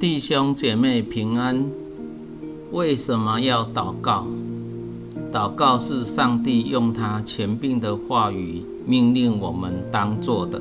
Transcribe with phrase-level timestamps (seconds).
[0.00, 1.64] 弟兄姐妹平安。
[2.72, 4.26] 为什么要祷告？
[5.32, 10.60] 祷告是上帝用他权柄的话语命令我们当做的。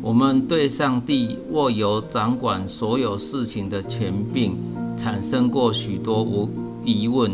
[0.00, 4.56] 我们对上帝握有掌管所有事情的权柄
[4.96, 6.48] 产生过许多无
[6.84, 7.32] 疑问。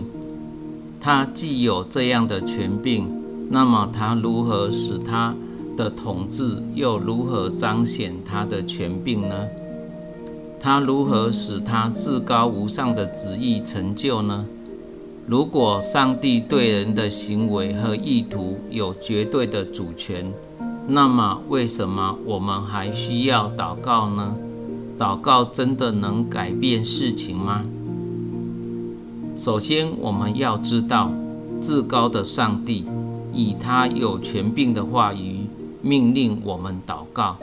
[0.99, 3.07] 他既有这样的权柄，
[3.51, 5.35] 那么他如何使他
[5.77, 9.47] 的统治又如何彰显他的权柄呢？
[10.59, 14.47] 他如何使他至高无上的旨意成就呢？
[15.27, 20.33] 如果上帝对人的行为和意图有绝对的主权，
[20.89, 24.37] 那么为什么我们还需要祷告呢？
[24.99, 27.63] 祷告真的能改变事情吗？
[29.37, 31.13] 首先，我们要知道，
[31.61, 32.87] 至高的上帝
[33.33, 35.46] 以他有权柄的话语
[35.87, 37.37] 命令我们祷告。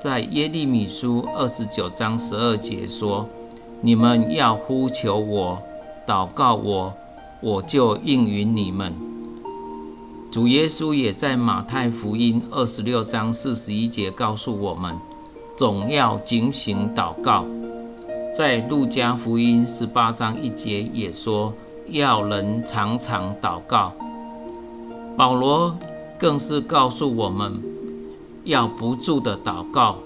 [0.00, 3.28] 在耶利米书二十九章十二节说
[3.82, 5.60] ：“你们要呼求我，
[6.06, 6.94] 祷告我，
[7.42, 8.94] 我就应允你们。”
[10.30, 14.96] 主耶稣也在马太福音二十六章四十一节告诉我们
[15.58, 17.44] ：“总要警醒祷告。”
[18.32, 21.52] 在路加福音十八章一节也说
[21.90, 23.92] ：“要人常常祷告。”
[25.18, 25.76] 保罗
[26.16, 27.60] 更是告诉我们。
[28.44, 29.96] 要不住的祷告，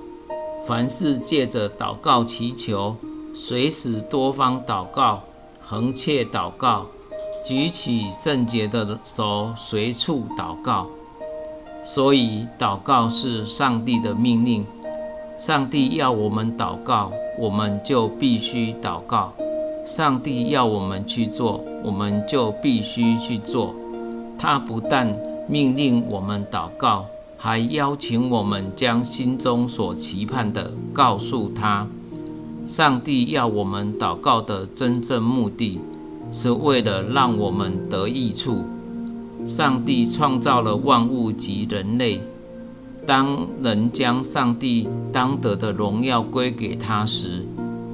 [0.67, 2.97] 凡事借着祷告祈求，
[3.35, 5.23] 随时多方祷告，
[5.63, 6.87] 横切祷告，
[7.45, 10.87] 举起圣洁的手随处祷告。
[11.85, 14.67] 所以，祷告是上帝的命令。
[15.37, 19.33] 上帝要我们祷告，我们就必须祷告；
[19.85, 23.75] 上帝要我们去做，我们就必须去做。
[24.39, 25.15] 他不但
[25.47, 27.05] 命令我们祷告。
[27.45, 31.86] 还邀请我们将心中所期盼的告诉他。
[32.67, 35.79] 上帝要我们祷告的真正目的，
[36.33, 38.64] 是为了让我们得益处。
[39.45, 42.19] 上帝创造了万物及人类，
[43.07, 47.45] 当人将上帝当得的荣耀归给他时，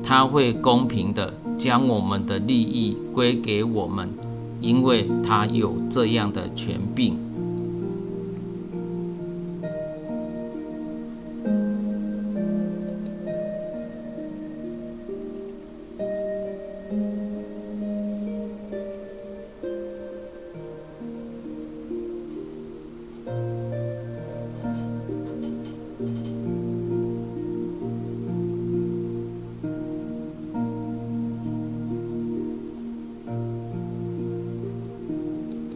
[0.01, 4.09] 他会公平的将我们的利益归给我们，
[4.61, 7.19] 因为他有这样的权柄。